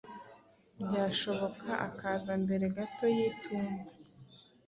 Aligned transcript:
byashoboka 0.85 1.69
akaza 1.87 2.31
mbere 2.43 2.65
gato 2.75 3.05
y’itumba. 3.15 3.87